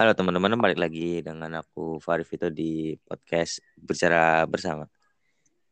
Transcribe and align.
Halo 0.00 0.16
teman-teman, 0.16 0.56
balik 0.56 0.80
lagi 0.80 1.20
dengan 1.20 1.60
aku 1.60 2.00
Farif 2.00 2.32
itu 2.32 2.48
di 2.48 2.96
podcast 3.04 3.60
Bicara 3.76 4.48
Bersama. 4.48 4.88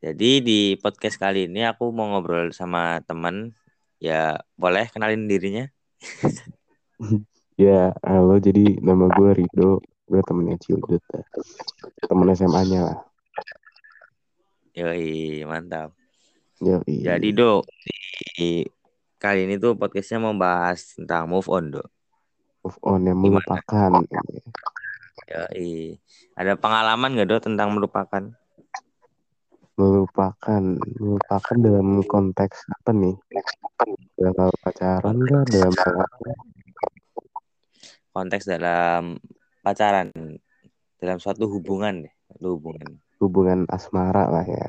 Jadi 0.05 0.45
di 0.45 0.61
podcast 0.77 1.17
kali 1.17 1.49
ini 1.49 1.65
aku 1.65 1.89
mau 1.97 2.13
ngobrol 2.13 2.53
sama 2.53 3.01
teman. 3.09 3.57
Ya, 3.97 4.37
boleh 4.53 4.85
kenalin 4.93 5.25
dirinya? 5.33 5.73
ya, 7.57 7.97
halo. 8.05 8.37
Jadi 8.37 8.77
nama 8.85 9.09
gue 9.09 9.33
Rido. 9.33 9.81
Gue 10.05 10.21
temennya 10.21 10.61
Ciudut. 10.61 11.01
Temen 12.05 12.29
SMA-nya 12.37 12.85
lah. 12.85 12.99
Yoi, 14.77 15.41
mantap. 15.49 15.97
Yoi. 16.61 17.01
Jadi, 17.01 17.33
Do, 17.33 17.65
di 18.37 18.61
kali 19.17 19.49
ini 19.49 19.57
tuh 19.57 19.73
podcastnya 19.73 20.21
mau 20.21 20.37
bahas 20.37 20.85
tentang 21.01 21.25
move 21.33 21.49
on, 21.49 21.73
Do 21.73 21.89
move 22.63 22.79
on 22.83 23.01
yang 23.07 23.19
melupakan. 23.19 23.91
Ya, 25.29 25.45
ada 26.39 26.53
pengalaman 26.57 27.19
gak 27.19 27.29
do 27.29 27.37
tentang 27.39 27.77
melupakan? 27.77 28.33
Melupakan, 29.79 30.63
melupakan 30.99 31.57
dalam 31.61 32.03
konteks 32.09 32.67
apa 32.67 32.91
nih? 32.97 33.15
Dalam 34.19 34.51
pacaran 34.65 35.17
gak? 35.23 35.45
Dalam? 35.53 35.73
Konteks 38.11 38.45
dalam 38.49 39.23
pacaran, 39.63 40.11
dalam 40.99 41.19
suatu 41.23 41.47
hubungan 41.47 42.09
deh, 42.09 42.15
hubungan. 42.43 42.99
Hubungan 43.23 43.61
asmara 43.71 44.27
lah 44.27 44.47
ya. 44.47 44.69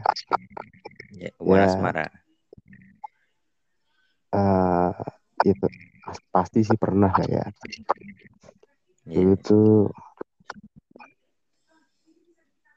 Ya, 1.18 1.30
hubungan 1.42 1.66
ya. 1.66 1.70
asmara. 1.74 2.06
Uh, 4.30 4.94
itu 5.42 5.66
pasti 6.34 6.66
sih 6.66 6.78
pernah 6.78 7.12
ya. 7.26 7.46
Yeah. 7.46 7.50
dulu 9.10 9.34
tuh 9.42 9.70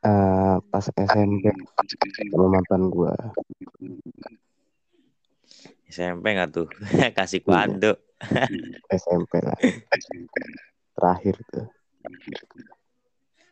uh, 0.00 0.56
pas 0.72 0.84
SMP 0.88 1.52
sama 2.32 2.46
mantan 2.48 2.88
gue 2.88 3.14
SMP 5.92 6.32
nggak 6.32 6.50
tuh? 6.56 6.68
Kasih 7.16 7.44
kuando 7.44 8.00
SMP 9.04 9.44
lah. 9.44 9.58
Terakhir 10.96 11.36
tuh. 11.52 11.66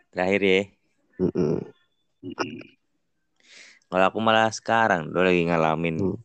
Terakhir 0.09 0.41
ya? 0.41 0.63
Mm 1.21 1.31
-mm. 1.37 1.59
kalau 3.93 4.05
aku 4.09 4.19
malah 4.25 4.49
sekarang 4.49 5.13
udah 5.13 5.25
lagi 5.25 5.45
ngalamin. 5.45 5.97
Hmm. 6.01 6.19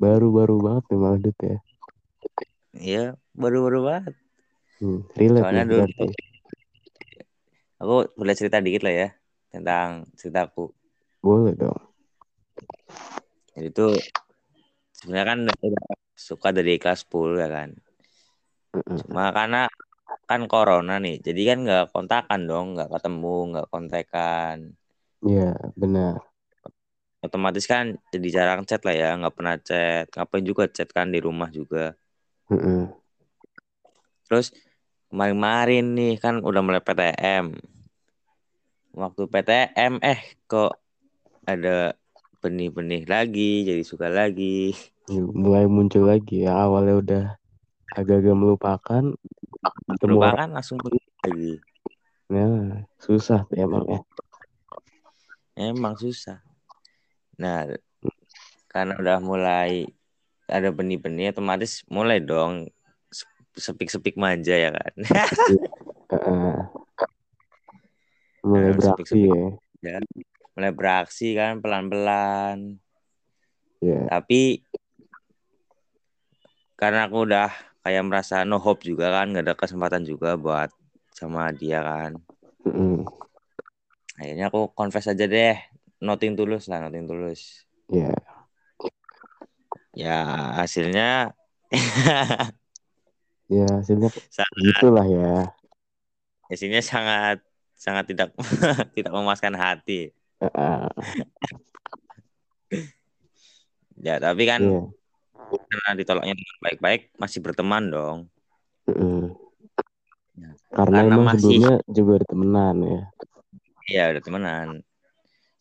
baru-baru 0.00 0.56
banget 0.58 0.84
nih 0.88 0.98
malah 0.98 1.20
ya 1.20 1.58
Iya, 2.72 3.20
baru-baru 3.36 3.78
banget. 3.84 4.14
Hmm, 4.80 5.04
relate 5.14 5.40
Soalnya 5.44 5.64
dulu 5.68 5.84
aku 7.82 7.94
boleh 8.16 8.34
cerita 8.34 8.58
dikit 8.64 8.82
lah 8.86 8.94
ya 8.94 9.08
tentang 9.52 10.08
ceritaku. 10.16 10.72
Boleh 11.20 11.52
dong. 11.52 11.76
Jadi 13.52 13.68
itu 13.68 13.86
sebenarnya 14.96 15.26
kan 15.28 15.40
suka 16.16 16.48
dari 16.56 16.80
kelas 16.80 17.04
10 17.04 17.36
ya 17.36 17.48
kan. 17.52 17.76
Cuma 19.04 19.28
karena 19.36 19.68
kan 20.24 20.48
corona 20.48 20.96
nih, 20.96 21.20
jadi 21.20 21.52
kan 21.52 21.58
nggak 21.68 21.84
kontakan 21.92 22.40
dong, 22.48 22.66
nggak 22.76 22.88
ketemu, 22.88 23.36
nggak 23.52 23.66
kontekan. 23.68 24.56
Iya, 25.20 25.52
benar. 25.76 26.24
Otomatis 27.22 27.68
kan 27.70 27.94
jadi 28.10 28.28
jarang 28.42 28.66
chat 28.66 28.82
lah 28.82 28.96
ya, 28.96 29.10
nggak 29.20 29.34
pernah 29.36 29.56
chat. 29.60 30.08
Ngapain 30.10 30.42
juga 30.42 30.64
chat 30.72 30.88
kan 30.90 31.12
di 31.12 31.20
rumah 31.20 31.52
juga. 31.52 31.94
Mm-mm. 32.52 32.92
Terus 34.28 34.52
kemarin-kemarin 35.08 35.96
nih 35.96 36.14
kan 36.20 36.44
udah 36.44 36.60
mulai 36.60 36.84
PTM. 36.84 37.56
Waktu 38.92 39.22
PTM 39.24 40.04
eh 40.04 40.20
kok 40.44 40.76
ada 41.48 41.96
benih-benih 42.44 43.08
lagi, 43.08 43.64
jadi 43.64 43.80
suka 43.80 44.12
lagi. 44.12 44.76
Iya, 45.08 45.22
mulai 45.24 45.64
muncul 45.64 46.04
lagi 46.04 46.44
ya 46.44 46.68
awalnya 46.68 46.94
udah 47.00 47.24
agak-agak 47.96 48.36
melupakan. 48.36 49.04
Melupakan 50.04 50.48
langsung 50.52 50.76
lagi. 51.24 51.56
Nah, 52.28 52.84
susah 53.00 53.48
tuh 53.48 53.56
emang 53.56 53.84
ya. 53.88 54.00
Emang 55.56 55.96
susah. 55.96 56.40
Nah, 57.36 57.64
karena 58.68 58.96
udah 58.96 59.18
mulai 59.20 59.84
ada 60.52 60.68
benih-benih 60.68 61.32
otomatis 61.32 61.80
mulai 61.88 62.20
dong 62.20 62.68
sepik-sepik 63.56 64.16
manja 64.16 64.56
ya 64.56 64.70
kan. 64.72 64.94
uh, 66.12 66.58
mulai 68.44 68.70
nah, 68.72 68.76
beraksi 68.76 68.88
sepik 68.88 69.06
-sepik 69.08 69.28
ya. 69.80 69.98
Mulai 70.52 70.72
beraksi 70.72 71.28
kan 71.36 71.60
pelan-pelan. 71.64 72.76
Yeah. 73.80 74.08
Tapi 74.08 74.64
karena 76.76 77.08
aku 77.08 77.28
udah 77.28 77.50
kayak 77.82 78.04
merasa 78.06 78.44
no 78.44 78.60
hope 78.60 78.84
juga 78.84 79.10
kan, 79.10 79.32
nggak 79.32 79.44
ada 79.48 79.54
kesempatan 79.56 80.04
juga 80.04 80.36
buat 80.36 80.70
sama 81.12 81.52
dia 81.52 81.80
kan. 81.82 82.20
Mm. 82.68 83.04
Akhirnya 84.16 84.52
aku 84.52 84.70
confess 84.76 85.08
aja 85.08 85.24
deh, 85.24 85.56
noting 86.00 86.36
tulus 86.36 86.68
lah, 86.68 86.84
noting 86.88 87.08
tulus. 87.08 87.64
Iya. 87.88 88.12
Yeah 88.12 88.31
ya 89.92 90.18
hasilnya 90.56 91.36
ya 93.52 93.66
hasilnya 93.68 94.08
sangat, 94.28 94.60
gitulah 94.60 95.06
ya. 95.08 95.52
Hasilnya 96.48 96.82
sangat 96.84 97.40
sangat 97.76 98.04
tidak 98.08 98.28
tidak 98.96 99.12
memuaskan 99.12 99.56
hati. 99.56 100.12
Ya 104.02 104.18
tapi 104.18 104.42
kan 104.48 104.60
yeah. 104.64 104.86
karena 105.52 105.90
ditolaknya 106.00 106.34
dengan 106.34 106.56
baik-baik 106.64 107.02
masih 107.20 107.38
berteman 107.44 107.84
dong. 107.92 108.18
Ya. 110.32 110.48
karena, 110.72 111.04
karena 111.04 111.12
emang 111.12 111.28
masih, 111.28 111.60
sebelumnya 111.60 111.74
juga 111.92 112.10
ada 112.16 112.26
temenan 112.26 112.76
ya. 112.80 113.00
Iya 113.92 114.02
udah 114.16 114.22
temenan. 114.24 114.68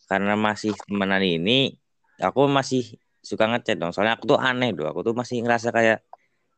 Karena 0.07 0.33
masih 0.39 0.73
temenan 0.87 1.23
ini 1.23 1.75
aku 2.19 2.47
masih 2.47 3.00
suka 3.21 3.45
ngechat 3.47 3.77
dong. 3.77 3.93
Soalnya 3.93 4.17
aku 4.17 4.25
tuh 4.35 4.39
aneh 4.41 4.73
doh 4.73 4.89
aku 4.89 5.05
tuh 5.05 5.13
masih 5.13 5.45
ngerasa 5.45 5.69
kayak 5.69 6.01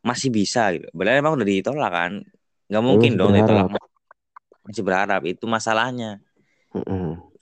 masih 0.04 0.32
bisa 0.32 0.72
gitu. 0.74 0.88
Benar 0.96 1.20
emang 1.20 1.36
udah 1.36 1.48
ditolak 1.48 1.92
kan? 1.92 2.14
Nggak 2.72 2.84
mungkin 2.84 3.12
dong 3.20 3.36
ditolak. 3.36 3.68
masih 4.64 4.84
berharap 4.84 5.22
itu 5.28 5.44
masalahnya. 5.44 6.24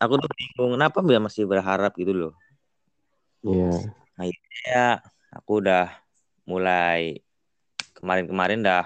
Aku 0.02 0.14
tuh 0.18 0.30
bingung 0.34 0.74
kenapa 0.74 0.98
dia 1.06 1.22
masih 1.22 1.46
berharap 1.46 1.94
gitu 1.94 2.12
loh? 2.12 2.34
Iya. 3.46 3.74
Yeah. 3.74 3.80
nah 4.12 4.26
ya 4.68 4.88
aku 5.34 5.66
udah 5.66 5.90
mulai 6.46 7.26
kemarin-kemarin 7.98 8.62
dah 8.62 8.86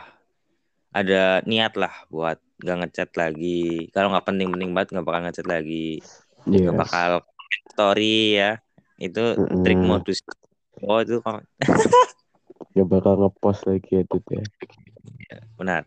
ada 0.95 1.43
niat 1.43 1.75
lah 1.75 1.91
buat 2.07 2.39
gak 2.59 2.77
ngechat 2.83 3.09
lagi. 3.19 3.91
Kalau 3.91 4.11
nggak 4.11 4.27
penting-penting 4.27 4.71
banget 4.71 4.95
nggak 4.95 5.07
bakal 5.07 5.21
ngechat 5.27 5.47
lagi. 5.47 5.99
Yes. 5.99 6.23
Iya. 6.45 6.69
gak 6.71 6.77
bakal 6.77 7.11
story 7.73 8.37
ya 8.37 8.51
itu 8.99 9.23
mm-hmm. 9.35 9.63
trik 9.63 9.79
modus. 9.79 10.19
Oh 10.83 10.99
itu 10.99 11.19
ya 12.77 12.83
bakal 12.83 13.19
ngepost 13.19 13.67
lagi 13.67 14.03
itu 14.03 14.17
ya. 14.31 14.43
Benar. 15.59 15.83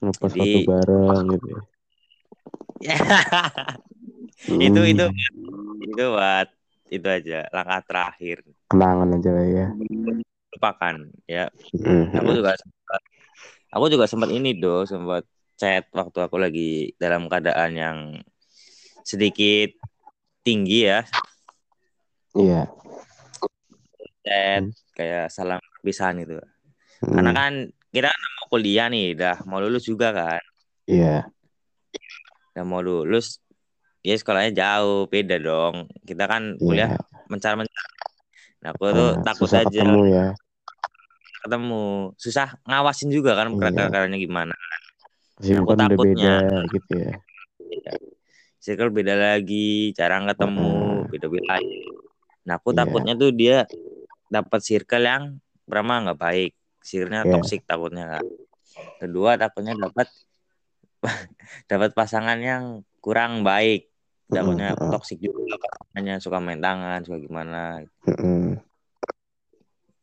Ngepost 0.00 0.34
Jadi... 0.36 0.64
foto 0.64 0.70
bareng 0.72 1.24
gitu 1.36 1.46
ya. 1.48 1.60
Itu 4.68 4.84
itu. 4.84 5.06
Itu 5.80 6.04
buat 6.12 6.48
itu 6.92 7.08
aja 7.08 7.48
langkah 7.50 7.80
terakhir. 7.88 8.44
Kenangan 8.68 9.16
aja 9.16 9.30
lah 9.32 9.46
ya. 9.48 9.66
Lupakan 10.52 10.96
ya. 11.24 11.48
Mm-hmm. 11.72 12.20
aku 12.20 12.30
juga 12.36 12.52
sempat 12.54 13.00
aku 13.72 13.84
juga 13.88 14.04
sempat 14.04 14.30
ini 14.30 14.52
do 14.60 14.84
sempat 14.84 15.24
chat 15.56 15.88
waktu 15.90 16.18
aku 16.20 16.36
lagi 16.36 16.92
dalam 17.00 17.32
keadaan 17.32 17.72
yang 17.74 17.98
sedikit 19.02 19.72
tinggi 20.44 20.86
ya 20.86 21.02
Iya. 22.36 22.62
Chat 24.26 24.62
hmm. 24.66 24.74
kayak 24.92 25.26
salam 25.32 25.62
perpisahan 25.78 26.20
itu. 26.20 26.36
Hmm. 27.00 27.14
Karena 27.16 27.32
kan 27.32 27.52
kita 27.94 28.08
kan 28.12 28.20
mau 28.20 28.46
kuliah 28.52 28.86
nih, 28.92 29.16
dah 29.16 29.36
mau 29.48 29.62
lulus 29.62 29.86
juga 29.88 30.12
kan. 30.12 30.42
Iya. 30.84 31.30
Udah 32.52 32.64
mau 32.66 32.82
lulus, 32.84 33.40
ya 34.04 34.14
sekolahnya 34.18 34.52
jauh, 34.52 35.08
beda 35.08 35.36
dong. 35.40 35.88
Kita 36.04 36.28
kan 36.28 36.58
kuliah 36.60 36.92
yeah. 36.92 37.24
mencar-mencar. 37.30 37.86
Nah, 38.64 38.74
aku 38.74 38.84
tuh 38.90 39.12
nah, 39.20 39.24
takut 39.24 39.50
aja. 39.52 39.64
Ketemu 39.64 40.02
ya. 40.10 40.26
Ketemu, 41.46 41.84
susah 42.18 42.48
ngawasin 42.66 43.08
juga 43.14 43.38
kan 43.38 43.54
yeah. 43.54 43.88
caranya 43.88 44.18
gimana. 44.18 44.54
Nah, 45.38 45.62
aku 45.62 45.72
takutnya 45.78 46.34
beda 46.42 46.58
gitu 46.74 46.92
ya. 46.96 47.14
Iya. 47.62 47.92
Circle 48.58 48.90
beda 48.90 49.14
lagi, 49.14 49.94
cara 49.94 50.18
ketemu, 50.26 51.06
beda 51.06 51.26
wilayah. 51.30 51.95
Nah 52.46 52.62
aku 52.62 52.70
yeah. 52.72 52.86
takutnya 52.86 53.14
tuh 53.18 53.30
dia 53.34 53.66
dapat 54.30 54.62
circle 54.62 55.04
yang 55.04 55.22
berapa 55.66 56.10
nggak 56.10 56.18
baik, 56.18 56.52
circle-nya 56.80 57.26
yeah. 57.26 57.34
toxic 57.34 57.60
takutnya 57.66 58.04
kan. 58.16 58.24
Kedua 59.02 59.34
takutnya 59.34 59.74
dapat 59.74 60.08
dapat 61.70 61.90
pasangan 61.92 62.38
yang 62.38 62.86
kurang 63.02 63.42
baik. 63.42 63.90
Takutnya 64.26 64.74
Heeh, 64.74 64.90
toksik 64.90 65.22
juga 65.22 65.58
pasangannya 65.58 66.14
suka 66.18 66.38
main 66.42 66.62
tangan 66.62 67.02
suka 67.02 67.18
gimana. 67.18 67.82
Heeh. 68.06 68.58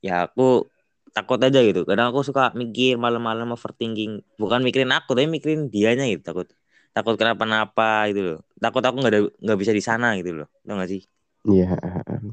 ya 0.03 0.27
aku 0.27 0.67
takut 1.15 1.39
aja 1.39 1.63
gitu. 1.63 1.87
Kadang 1.87 2.11
aku 2.11 2.27
suka 2.27 2.51
mikir 2.55 2.99
malam-malam 2.99 3.55
overthinking. 3.55 4.19
Bukan 4.35 4.59
mikirin 4.63 4.91
aku 4.91 5.15
tapi 5.15 5.31
mikirin 5.31 5.71
dianya 5.71 6.07
gitu 6.11 6.23
takut. 6.23 6.47
Takut 6.91 7.15
kenapa-napa 7.15 8.11
gitu 8.11 8.21
loh. 8.35 8.39
Takut 8.59 8.83
aku 8.83 8.99
nggak 8.99 9.13
ada 9.15 9.21
nggak 9.31 9.59
bisa 9.59 9.71
di 9.71 9.83
sana 9.83 10.15
gitu 10.19 10.43
loh. 10.43 10.47
Tau 10.63 10.75
gak 10.75 10.91
sih 10.91 11.03
Iya, 11.43 11.75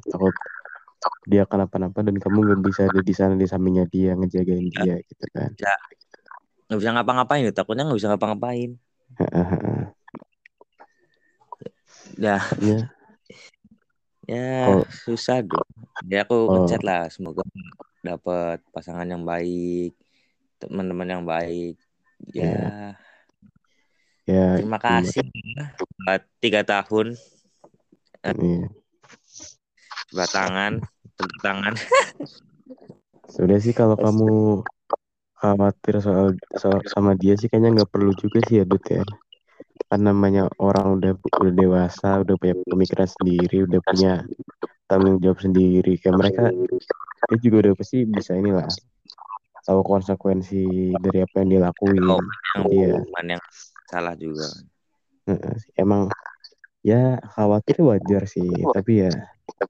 takut 0.06 0.34
dia 1.24 1.42
kenapa-napa 1.48 2.04
dan 2.04 2.14
kamu 2.14 2.38
nggak 2.44 2.60
bisa 2.62 2.80
ada 2.86 3.00
di 3.00 3.14
sana 3.16 3.34
di 3.34 3.48
sampingnya 3.48 3.88
dia 3.88 4.12
ngejagain 4.14 4.68
Ya. 4.70 4.80
dia 4.84 4.96
gitu 5.02 5.24
kan. 5.32 5.50
bisa 5.56 5.72
nggak 6.68 6.78
bisa 6.78 6.90
ngapa-ngapain 6.94 7.40
gitu 7.42 7.56
takutnya 7.56 7.82
nggak 7.88 7.98
bisa 7.98 8.08
ngapa-ngapain. 8.12 8.70
Heeh. 9.18 9.46
ya. 12.20 12.36
Ya, 12.60 12.78
ya 14.28 14.46
Kalau- 14.68 14.86
susah 15.02 15.40
dong. 15.42 15.66
Ya 16.06 16.22
aku 16.22 16.36
Oh. 16.36 16.52
ngechat 16.62 16.84
lah 16.84 17.08
semoga 17.08 17.42
dapat 18.00 18.60
pasangan 18.70 19.04
yang 19.04 19.24
baik 19.24 19.96
teman-teman 20.58 21.08
yang 21.08 21.24
baik. 21.24 21.74
Ya. 22.30 22.94
Ya 24.28 24.60
terima 24.60 24.76
gimana- 24.78 25.02
kasih 25.02 25.26
ya, 25.26 25.64
buat 25.98 26.22
tiga 26.38 26.60
tahun. 26.62 27.16
Iya. 28.22 28.68
Sebelah 30.10 30.30
tangan 30.34 30.72
tepuk 31.14 31.38
tangan 31.38 31.74
Sudah 33.30 33.62
sih 33.62 33.70
kalau 33.70 33.94
kamu 33.94 34.66
khawatir 35.38 36.02
soal, 36.02 36.34
soal 36.58 36.82
sama 36.90 37.14
dia 37.14 37.38
sih 37.38 37.46
kayaknya 37.46 37.80
nggak 37.80 37.90
perlu 37.94 38.10
juga 38.18 38.42
sih 38.42 38.58
ya 38.58 38.66
Dut 38.66 38.82
ya. 38.90 39.06
Kan 39.86 40.02
namanya 40.02 40.50
orang 40.58 40.98
udah 40.98 41.12
udah 41.14 41.54
dewasa, 41.54 42.26
udah 42.26 42.34
punya 42.34 42.58
pemikiran 42.66 43.06
sendiri, 43.06 43.70
udah 43.70 43.80
punya 43.86 44.12
tanggung 44.90 45.22
jawab 45.22 45.38
sendiri. 45.38 45.94
Kayak 46.02 46.16
mereka 46.18 46.42
dia 47.30 47.38
juga 47.38 47.56
udah 47.70 47.74
pasti 47.78 48.02
bisa 48.02 48.34
inilah 48.34 48.66
tahu 49.62 49.80
konsekuensi 49.86 50.90
dari 50.98 51.22
apa 51.22 51.34
yang 51.46 51.48
dia 51.54 51.60
lakuin. 51.70 52.02
yang 52.02 52.26
Jadi 52.66 52.76
ya 52.82 52.98
bukan 52.98 53.26
yang 53.38 53.42
salah 53.86 54.14
juga 54.18 54.50
emang 55.78 56.10
ya 56.82 57.22
khawatir 57.38 57.78
wajar 57.78 58.26
sih, 58.26 58.50
tapi 58.74 59.06
ya 59.06 59.10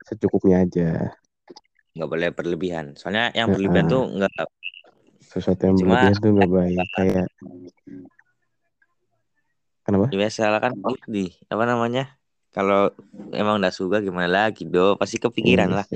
secukupnya 0.07 0.63
aja. 0.63 1.11
nggak 1.91 2.07
boleh 2.07 2.31
berlebihan 2.31 2.95
soalnya 2.95 3.35
yang 3.35 3.51
Heeh. 3.51 3.55
berlebihan 3.59 3.87
tuh 3.87 4.07
nggak 4.09 4.31
Sesuatu 5.21 5.63
yang 5.63 5.77
Cuma- 5.77 5.99
berlebihan 5.99 6.15
tuh 6.17 6.31
nggak 6.33 6.51
baik. 6.51 6.79
Kayak 6.97 7.27
kenapa? 9.83 10.07
biasa 10.09 10.43
kan 10.59 10.73
di 11.07 11.25
apa 11.47 11.65
namanya 11.65 12.05
kalau 12.51 12.91
emang 13.33 13.59
udah 13.59 13.71
suka 13.71 13.99
gimana 13.99 14.27
lagi 14.27 14.67
do 14.67 14.95
pasti 14.95 15.19
kepikiran 15.19 15.71
Iya 15.71 15.77
lah. 15.77 15.87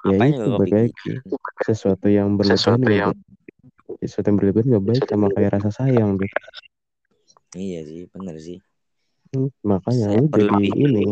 Ya 0.00 0.16
Apanya 0.16 0.36
itu 0.40 0.50
lagi. 0.56 1.12
Sesuatu 1.60 2.06
yang 2.08 2.34
berlebihan 2.34 2.56
Sesuatu 2.56 2.88
yang- 2.88 3.14
baik. 3.14 4.00
Sesuatu 4.00 4.26
yang 4.26 4.38
berlebihan 4.38 4.66
nggak 4.70 4.84
baik 4.86 5.02
sama 5.04 5.26
kayak 5.28 5.50
rasa 5.54 5.70
sayang 5.76 6.16
deh. 6.16 6.30
iya 7.52 7.82
sih 7.82 8.06
bener 8.08 8.38
sih 8.38 8.58
Hmm, 9.30 9.46
makanya 9.62 10.10
Saya 10.10 10.18
lu 10.18 10.26
jadi 10.28 10.66
ini 10.72 11.06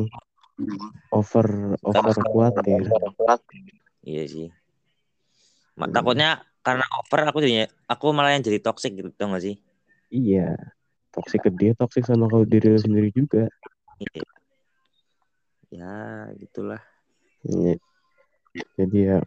over 1.08 1.46
over 1.80 2.12
khawatir. 2.12 2.82
iya 4.02 4.24
sih 4.26 4.48
Ma- 5.74 5.88
takutnya 5.88 6.42
karena 6.60 6.84
over 6.98 7.20
aku 7.30 7.38
jadinya 7.40 7.66
aku 7.86 8.10
malah 8.10 8.34
yang 8.34 8.42
jadi 8.42 8.58
toxic 8.58 8.92
gitu 8.92 9.08
tau 9.14 9.30
gak 9.32 9.44
sih 9.44 9.56
Iya. 10.08 10.56
Toksik 11.12 11.44
ke 11.44 11.50
dia, 11.52 11.72
toksik 11.72 12.04
sama 12.04 12.28
kalau 12.28 12.44
diri 12.44 12.72
sendiri 12.76 13.12
juga. 13.12 13.44
Iya. 14.00 14.24
ya 15.68 15.94
gitulah 16.36 16.80
Iya. 17.44 17.76
Jadi 18.74 18.98
ya 19.04 19.18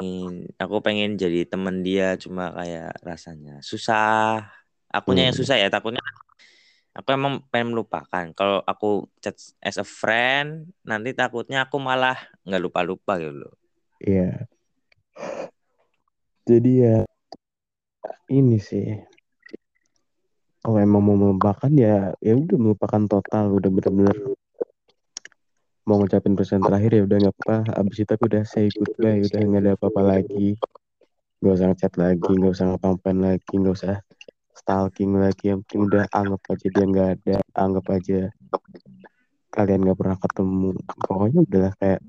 Pengen- 0.00 0.50
aku 0.56 0.80
pengen 0.80 1.14
jadi 1.14 1.46
temen 1.46 1.84
dia 1.84 2.16
cuma 2.16 2.50
kayak 2.50 2.96
rasanya 3.04 3.60
susah 3.60 4.48
akunya 4.88 5.28
yang 5.28 5.36
Hmm. 5.36 5.42
susah 5.44 5.56
ya 5.56 5.68
takutnya 5.68 6.00
aku 6.96 7.08
emang 7.14 7.42
pengen 7.48 7.74
melupakan 7.76 8.24
kalau 8.34 8.60
aku 8.66 9.06
chat 9.22 9.36
as 9.62 9.78
a 9.78 9.86
friend 9.86 10.74
nanti 10.82 11.14
takutnya 11.14 11.66
aku 11.66 11.78
malah 11.78 12.18
nggak 12.42 12.62
lupa 12.62 12.80
lupa 12.82 13.16
gitu 13.18 13.46
loh 13.46 13.54
Iya. 14.00 14.48
Jadi 16.48 16.72
ya 16.80 16.96
ini 18.32 18.56
sih. 18.56 18.96
Kalau 20.60 20.76
emang 20.80 21.04
mau 21.04 21.16
melupakan 21.16 21.72
ya 21.72 22.16
ya 22.20 22.34
udah 22.36 22.56
melupakan 22.56 23.02
total, 23.08 23.60
udah 23.60 23.70
bener-bener 23.72 24.16
mau 25.88 25.96
ngucapin 25.96 26.36
pesan 26.36 26.60
terakhir 26.64 26.96
ya 26.96 27.02
udah 27.04 27.16
nggak 27.28 27.36
apa. 27.44 27.56
Abis 27.76 28.04
itu 28.04 28.10
aku 28.12 28.24
udah 28.28 28.44
say 28.48 28.72
goodbye, 28.72 29.20
udah 29.20 29.40
nggak 29.40 29.62
ada 29.64 29.72
apa-apa 29.76 30.00
lagi. 30.16 30.56
Gak 31.40 31.56
usah 31.56 31.66
ngechat 31.72 31.92
lagi, 31.96 32.32
nggak 32.36 32.52
usah 32.52 32.66
ngapain 32.76 33.18
lagi, 33.20 33.52
nggak 33.56 33.72
usah 33.72 33.96
stalking 34.60 35.16
lagi. 35.16 35.50
Yang 35.50 35.64
penting 35.64 35.80
udah 35.88 36.04
anggap 36.12 36.42
aja 36.52 36.66
dia 36.68 36.84
nggak 36.84 37.08
ada, 37.16 37.36
anggap 37.56 37.86
aja 37.96 38.20
kalian 39.50 39.80
nggak 39.82 39.98
pernah 39.98 40.18
ketemu. 40.20 40.70
Pokoknya 41.02 41.40
udahlah 41.42 41.74
kayak 41.80 42.00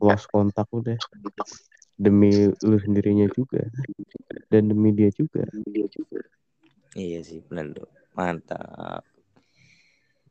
lost 0.00 0.26
kontak 0.30 0.68
udah. 0.70 0.98
Demi 1.98 2.46
lu 2.62 2.76
sendirinya 2.78 3.26
juga. 3.34 3.66
Dan 4.48 4.70
demi 4.70 4.94
dia 4.94 5.10
juga. 5.10 5.44
Iya 6.94 7.20
sih 7.26 7.42
benar 7.44 7.74
tuh 7.74 7.90
mantap. 8.14 9.02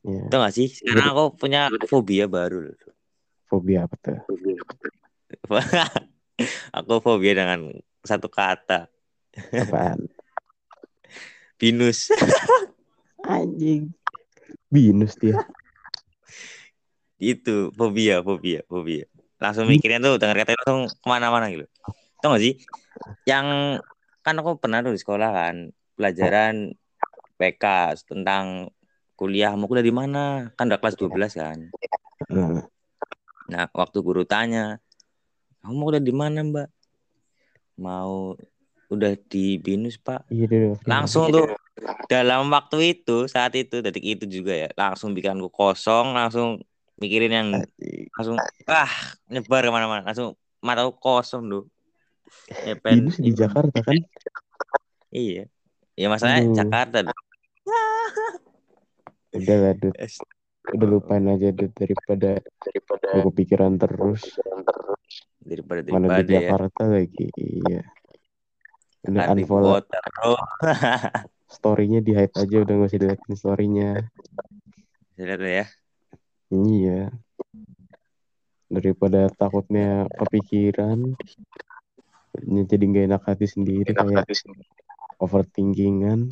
Ya 0.07 0.23
itu 0.23 0.35
gak 0.39 0.53
sih? 0.55 0.67
Sekarang 0.71 1.11
aku 1.11 1.23
punya 1.35 1.67
fobia 1.91 2.31
baru 2.31 2.71
fobia 3.47 3.87
apa 3.87 3.95
tuh? 3.99 4.19
Aku 6.77 7.01
fobia 7.01 7.33
dengan 7.33 7.73
satu 8.03 8.29
kata. 8.29 8.91
Apaan 9.51 10.05
binus. 11.57 12.09
Anjing. 13.27 13.91
Binus 14.69 15.17
dia. 15.17 15.35
Itu 17.17 17.73
fobia 17.73 18.21
fobia 18.21 18.61
fobia. 18.69 19.09
Langsung 19.37 19.69
mikirnya 19.69 20.01
tuh 20.01 20.17
dengar 20.17 20.45
kata 20.45 20.57
langsung 20.63 20.89
ke 20.89 21.07
mana-mana 21.09 21.49
gitu. 21.49 21.65
Tau 22.21 22.33
gak 22.33 22.41
sih? 22.41 22.57
Yang 23.25 23.81
kan 24.25 24.35
aku 24.41 24.57
pernah 24.57 24.81
tuh 24.81 24.93
di 24.93 25.01
sekolah 25.01 25.29
kan 25.29 25.55
pelajaran 25.93 26.73
PK 27.37 27.65
tentang 28.05 28.73
kuliah 29.17 29.53
mau 29.53 29.69
kuliah 29.69 29.85
di 29.85 29.93
mana? 29.93 30.53
Kan 30.57 30.69
udah 30.69 30.79
kelas 30.81 30.97
12 30.97 31.33
kan. 31.37 31.57
Nah, 32.33 32.65
nah 33.49 33.65
waktu 33.73 33.97
guru 34.01 34.25
tanya 34.25 34.81
kamu 35.61 35.73
mau 35.73 35.85
kuliah 35.89 36.05
di 36.05 36.13
mana 36.13 36.39
mbak? 36.45 36.69
Mau 37.77 38.33
udah 38.87 39.19
di 39.27 39.59
binus 39.59 39.99
pak. 39.99 40.23
Iya 40.31 40.47
udah 40.47 40.71
langsung 40.87 41.27
tuh 41.27 41.47
dalam 42.07 42.47
waktu 42.47 42.97
itu 42.97 43.27
saat 43.27 43.53
itu 43.53 43.83
detik 43.83 44.03
itu 44.03 44.25
juga 44.25 44.55
ya 44.55 44.69
langsung 44.73 45.11
bikinku 45.13 45.51
kosong 45.51 46.15
langsung 46.15 46.63
mikirin 46.97 47.29
yang 47.29 47.47
langsung 48.15 48.39
ah 48.65 48.91
nyebar 49.27 49.67
ke 49.67 49.71
mana-mana. 49.71 50.07
Langsung 50.07 50.39
mataku 50.63 50.95
kosong 50.97 51.51
tuh 51.51 51.63
ya, 52.63 52.73
pen- 52.79 53.05
binus 53.05 53.19
di 53.19 53.31
Jakarta 53.35 53.83
kan? 53.83 53.99
Iya. 55.11 55.51
Ya 55.97 56.07
masalahnya 56.07 56.47
Aduh. 56.47 56.55
Jakarta 56.55 56.97
dong. 57.03 57.21
udah 59.37 59.57
lah 59.59 59.73
Dut. 59.75 59.93
udah 60.67 60.87
lupain 60.87 61.23
aja 61.27 61.51
Dut 61.51 61.71
daripada 61.75 62.39
daripada 62.63 63.07
gue 63.11 63.23
kepikiran 63.31 63.75
terus. 63.75 64.39
daripada 65.47 65.79
mana 65.95 66.11
daripada 66.11 66.23
di 66.27 66.33
ya. 66.33 66.39
Jakarta 66.43 66.83
lagi 66.91 67.25
iya 67.39 67.81
ibu 69.05 69.19
unfollow. 69.19 69.81
storynya 71.47 71.99
di 72.03 72.11
hide 72.11 72.35
aja 72.35 72.55
udah 72.63 72.73
gak 72.75 72.89
usah 72.91 72.99
diliatin 72.99 73.35
storynya. 73.37 73.91
Lihat 75.15 75.41
ya. 75.41 75.65
Iya. 76.51 77.01
Daripada 78.67 79.31
takutnya 79.31 80.05
kepikiran 80.11 81.15
jadi 82.67 82.83
gak 82.85 83.05
enak 83.09 83.23
hati 83.25 83.47
sendiri 83.49 83.89
enak 83.89 84.05
kayak 84.05 84.19
hati 84.27 84.35
sendiri. 84.37 84.69
overthinkingan. 85.17 86.29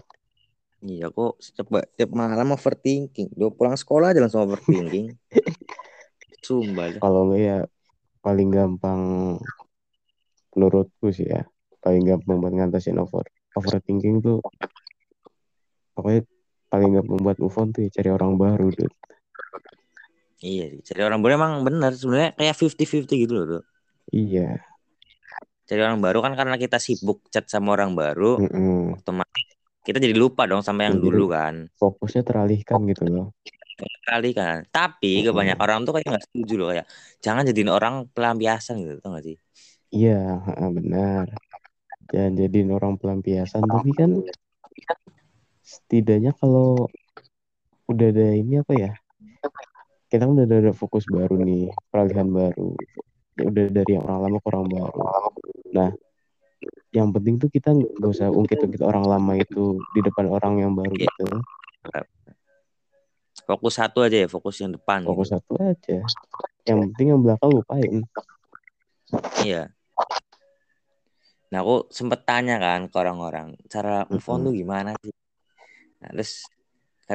Iya 0.85 1.09
kok 1.09 1.41
coba 1.41 1.81
tiap 1.97 2.13
malam 2.13 2.53
overthinking. 2.53 3.33
Duh, 3.33 3.49
pulang 3.49 3.73
sekolah 3.73 4.13
aja 4.13 4.21
langsung 4.21 4.45
overthinking. 4.45 5.17
Sumpah 6.45 7.01
kalau 7.01 7.33
enggak 7.33 7.41
ya 7.41 7.57
paling 8.21 8.49
gampang 8.53 9.01
menurutku 10.53 11.09
sih 11.09 11.25
ya 11.25 11.49
paling 11.85 12.03
gampang 12.09 12.37
buat 12.41 12.53
ngatasin 12.57 12.97
over 12.97 13.25
overthinking 13.53 14.17
tuh 14.25 14.41
pokoknya 15.93 16.21
paling 16.67 16.91
gampang 16.97 17.19
buat 17.21 17.37
move 17.37 17.57
on 17.61 17.67
tuh 17.71 17.81
ya 17.85 17.89
cari 17.93 18.09
orang 18.09 18.33
baru 18.35 18.67
Dut. 18.73 18.93
iya 20.41 20.65
sih 20.73 20.81
cari 20.81 21.01
orang 21.05 21.19
baru 21.21 21.33
emang 21.39 21.53
bener 21.67 21.91
sebenarnya 21.93 22.29
kayak 22.35 22.55
50-50 22.57 23.15
gitu 23.23 23.33
loh 23.37 23.45
tuh. 23.53 23.63
iya 24.09 24.59
cari 25.65 25.81
orang 25.81 26.01
baru 26.01 26.19
kan 26.25 26.33
karena 26.37 26.55
kita 26.61 26.77
sibuk 26.77 27.25
chat 27.33 27.45
sama 27.49 27.73
orang 27.77 27.97
baru 27.97 28.37
Mm-mm. 28.41 28.97
otomatis 29.01 29.45
kita 29.85 29.97
jadi 30.01 30.13
lupa 30.17 30.49
dong 30.49 30.61
sama 30.65 30.85
yang 30.89 30.97
Ya, 30.97 31.01
jadi 31.01 31.09
dulu 31.13 31.25
kan 31.29 31.55
fokusnya 31.77 32.21
teralihkan 32.25 32.79
gitu 32.89 33.03
loh. 33.09 33.27
kali 34.05 34.31
kan 34.37 34.61
tapi 34.69 35.21
Mm-mm. 35.21 35.27
kebanyakan 35.29 35.61
orang 35.65 35.79
tuh 35.85 35.93
kayak 35.97 36.07
nggak 36.11 36.25
setuju 36.29 36.53
loh 36.59 36.67
kayak 36.73 36.85
jangan 37.25 37.43
jadiin 37.49 37.71
orang 37.71 37.93
pelampiasan 38.13 38.75
gitu 38.81 39.01
tau 39.01 39.17
gak 39.17 39.25
sih 39.25 39.37
Iya, 39.95 40.43
benar. 40.75 41.25
Jangan 42.13 42.33
jadiin 42.37 42.69
orang 42.69 42.93
pelampiasan, 43.01 43.65
tapi 43.65 43.91
kan 43.97 44.21
setidaknya 45.65 46.37
kalau 46.37 46.85
udah 47.89 48.07
ada 48.13 48.27
ini 48.37 48.61
apa 48.61 48.73
ya? 48.77 48.91
Kita 50.05 50.29
kan 50.29 50.37
udah 50.37 50.45
ada 50.45 50.73
fokus 50.73 51.09
baru 51.09 51.41
nih, 51.41 51.73
peralihan 51.89 52.29
baru. 52.29 52.77
Ya 53.35 53.43
udah 53.49 53.65
dari 53.73 53.91
yang 53.97 54.05
orang 54.05 54.19
lama 54.29 54.37
ke 54.37 54.47
orang 54.53 54.65
baru. 54.69 55.01
Nah, 55.73 55.89
yang 56.95 57.11
penting 57.11 57.35
tuh 57.41 57.49
kita 57.51 57.75
nggak 57.75 58.09
usah 58.09 58.31
ungkit-ungkit 58.31 58.79
orang 58.79 59.03
lama 59.03 59.33
itu 59.35 59.81
di 59.91 59.99
depan 59.99 60.31
orang 60.31 60.61
yang 60.61 60.71
baru 60.71 60.93
Iya. 60.95 61.09
gitu. 61.11 61.27
fokus 63.45 63.77
satu 63.77 64.01
aja 64.01 64.25
ya 64.25 64.27
fokus 64.31 64.57
yang 64.57 64.73
depan 64.73 65.05
Fokus 65.05 65.29
gitu 65.29 65.37
satu 65.37 65.53
aja. 65.61 65.97
Yang 66.65 66.77
penting 66.89 67.07
yang 67.13 67.21
belakang 67.21 67.51
lupain. 67.53 68.01
iya 69.45 69.69
nah 71.47 71.61
aku 71.61 71.87
sempet 71.89 72.25
tanya 72.25 72.57
kan 72.57 72.89
ke 72.89 72.95
orang-orang 72.97 73.53
cara 73.65 74.03
move 74.09 74.25
on 74.25 74.43
tuh 74.43 74.53
gimana 74.53 74.97
sih 74.99 75.13
nah, 76.01 76.09
terus 76.11 76.49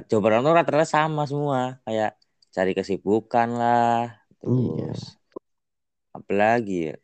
jawaban 0.06 0.38
orang 0.38 0.44
tuh 0.46 0.54
rata-rata 0.54 0.86
sama 0.86 1.26
semua 1.26 1.82
kayak 1.82 2.14
cari 2.50 2.72
kesibukan 2.72 3.48
lah 3.52 4.16
Iya. 4.40 4.90
terus 4.90 5.20
apalagi 6.10 6.90
ya 6.90 6.96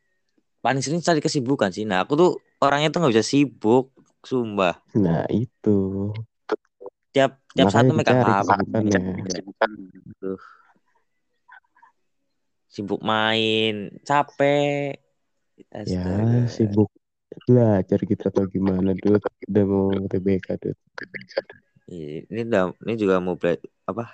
paling 0.58 0.80
sering 0.80 0.98
cari 0.98 1.20
kesibukan 1.20 1.70
sih 1.70 1.84
nah 1.84 2.02
aku 2.02 2.16
tuh 2.16 2.30
orangnya 2.58 2.88
tuh 2.88 3.04
nggak 3.04 3.12
bisa 3.14 3.26
sibuk 3.26 3.92
sumpah 4.22 4.80
Nah, 4.96 5.22
itu. 5.30 6.10
tiap 7.12 7.38
tiap 7.52 7.70
Makanya 7.70 7.84
satu 7.84 7.92
megang 7.94 8.18
dicari 8.18 8.32
HP 8.34 8.72
kesibukannya. 9.22 10.00
Tuh. 10.18 10.38
sibuk 12.66 13.00
main 13.00 13.74
capek 14.02 15.00
Ya, 15.88 16.04
sibuk 16.50 16.92
belajar 17.44 17.98
gitu 18.00 18.22
atau 18.32 18.44
gimana, 18.48 18.96
Dut. 18.96 19.20
Udah 19.50 19.64
mau 19.68 20.00
TBK, 20.08 20.48
Dut. 20.56 20.78
Iya, 21.86 22.26
ini 22.32 22.40
udah 22.50 22.74
ini 22.82 22.94
juga 22.98 23.22
mau 23.22 23.38
bela 23.38 23.60
apa 23.86 24.10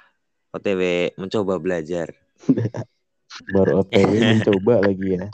OTW 0.53 1.15
mencoba 1.17 1.57
belajar 1.57 2.13
Baru 3.55 3.81
OTW 3.81 4.13
mencoba 4.21 4.85
lagi 4.85 5.17
ya. 5.17 5.25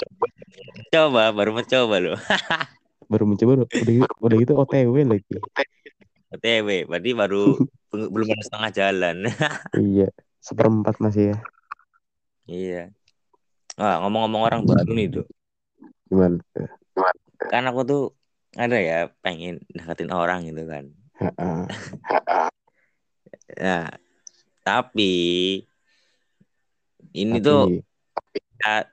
coba 0.94 1.34
baru 1.34 1.50
mencoba 1.58 1.96
loh 1.98 2.18
Baru 3.10 3.24
mencoba, 3.26 3.64
udah, 3.66 3.66
gitu- 3.90 4.16
udah 4.22 4.36
gitu 4.38 4.52
OTW 4.54 4.94
lagi. 5.02 5.34
OTW 6.30 6.68
berarti 6.86 7.10
baru 7.16 7.58
bel- 7.90 8.10
belum 8.14 8.28
ada 8.38 8.44
setengah 8.46 8.70
jalan 8.70 9.16
Iya, 9.74 10.08
seperempat 10.38 10.94
masih 11.02 11.34
ya. 11.34 11.36
iya 12.46 12.82
ah 13.76 13.98
ngomong-ngomong 14.06 14.42
orang 14.46 14.60
baru 14.62 14.90
nih 14.94 15.06
tuh 15.10 15.26
Gimana? 16.08 16.38
Kan 17.48 17.64
aku 17.68 17.80
tuh 17.84 18.02
ada 18.56 18.76
ya 18.80 19.08
pengen 19.24 19.60
deketin 19.72 20.12
orang 20.12 20.44
gitu 20.48 20.64
kan. 20.68 20.88
Nah 23.56 23.88
tapi 24.64 25.14
ini 27.16 27.36
tuh 27.40 27.80
Tapi, 28.12 28.38
ya, 28.60 28.84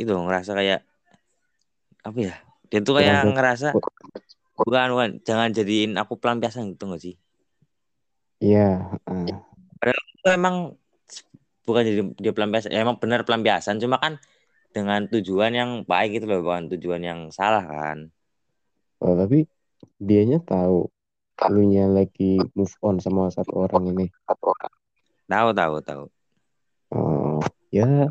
itu 0.00 0.10
ngerasa 0.10 0.56
kayak 0.56 0.80
apa 2.04 2.18
ya 2.20 2.34
dia 2.72 2.80
tuh 2.80 2.94
kayak 3.00 3.16
Kurang 3.20 3.34
ngerasa 3.36 3.68
bukan 4.54 4.86
bukan 4.94 5.10
jangan 5.26 5.50
jadiin 5.50 5.98
aku 5.98 6.16
pelampiasan 6.16 6.74
gitu 6.74 6.88
gak 6.88 7.02
sih? 7.02 7.14
Iya, 8.42 8.76
ha-ha. 8.76 9.40
itu 9.84 10.28
emang 10.28 10.76
bukan 11.64 11.82
jadi 11.84 12.00
dia 12.20 12.32
pelampiasan 12.36 12.70
ya 12.72 12.84
emang 12.84 13.00
benar 13.00 13.24
pelampiasan 13.24 13.80
cuma 13.80 13.96
kan 13.96 14.20
dengan 14.74 15.06
tujuan 15.06 15.54
yang 15.54 15.70
baik 15.86 16.18
gitu 16.18 16.26
loh 16.26 16.42
bukan 16.42 16.66
tujuan 16.74 17.00
yang 17.06 17.20
salah 17.30 17.62
kan. 17.62 18.10
Oh, 18.98 19.14
tapi 19.14 19.46
dianya 20.02 20.42
tahu 20.42 20.90
lu 21.54 21.62
nya 21.66 21.86
lagi 21.86 22.42
move 22.58 22.74
on 22.82 22.98
sama 22.98 23.30
satu 23.30 23.66
orang 23.70 23.94
ini. 23.94 24.06
tahu 25.30 25.50
tahu 25.54 25.74
tahu. 25.82 26.04
Oh, 26.94 27.38
ya, 27.70 28.10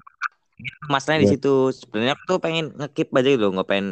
masalahnya 0.88 1.24
di 1.24 1.28
Buat- 1.28 1.36
situ 1.40 1.54
sebenarnya 1.84 2.14
aku 2.16 2.24
tuh 2.36 2.40
pengen 2.40 2.66
ngekip 2.76 3.12
aja 3.16 3.30
gitu 3.32 3.44
loh 3.48 3.52
nggak 3.60 3.70
pengen 3.70 3.88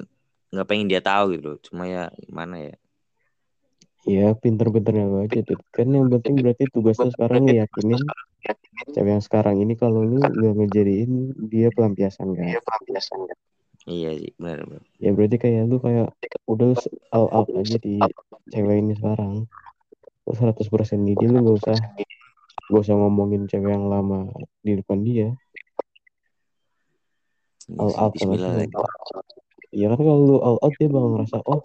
nggak 0.52 0.68
pengen 0.68 0.88
dia 0.88 1.02
tahu 1.04 1.36
gitu 1.36 1.46
loh. 1.56 1.58
Cuma 1.64 1.84
ya 1.88 2.08
gimana 2.20 2.56
ya 2.60 2.74
ya 4.06 4.34
pinter-pinternya 4.34 5.06
lu 5.06 5.18
aja, 5.26 5.40
Dut. 5.46 5.62
Kan 5.70 5.94
yang 5.94 6.10
penting 6.10 6.42
berarti 6.42 6.66
tugas 6.74 6.98
lu 6.98 7.10
sekarang 7.14 7.46
ngeyakinin 7.46 8.02
cewek 8.92 9.12
yang 9.14 9.24
sekarang 9.24 9.62
ini 9.62 9.78
kalau 9.78 10.02
lu 10.02 10.18
nggak 10.18 10.54
ngejadiin 10.58 11.38
dia 11.50 11.70
pelampiasan 11.70 12.34
kan. 12.34 12.58
iya 13.90 14.14
sih 14.14 14.30
benar 14.38 14.62
benar 14.66 14.84
Ya 15.02 15.10
berarti 15.14 15.38
kayak 15.42 15.66
lu 15.70 15.78
kayak 15.82 16.14
udah 16.46 16.74
all 17.14 17.30
out 17.34 17.50
aja 17.54 17.78
di 17.82 17.98
cewek 18.50 18.76
ini 18.82 18.94
sekarang. 18.98 19.46
Lu 20.26 20.32
100% 20.34 20.62
di 21.06 21.14
dia 21.18 21.30
lu 21.30 21.38
gak 21.46 21.58
usah 21.66 21.78
gak 22.72 22.82
usah 22.82 22.96
ngomongin 22.98 23.46
cewek 23.50 23.70
yang 23.74 23.86
lama 23.90 24.30
di 24.62 24.78
depan 24.78 25.02
dia. 25.06 25.34
Iya 27.70 27.78
All 27.78 27.94
out 27.98 28.14
sama 28.18 28.38
Bismillah 28.38 28.54
dia. 28.54 28.60
lagi. 28.66 28.76
Ya 29.72 29.86
kan 29.94 30.00
kalau 30.02 30.22
lu 30.26 30.38
all 30.42 30.58
out 30.62 30.74
dia 30.78 30.90
bakal 30.90 31.10
ngerasa 31.16 31.38
oh 31.46 31.62